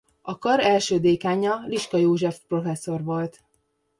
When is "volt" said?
3.03-3.43